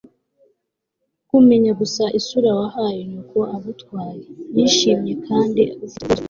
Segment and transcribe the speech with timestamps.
[1.29, 4.23] kumenya gusa isura wahaye nyoko agutwaye,
[4.55, 6.15] yishimye kandi ufite ubwuzu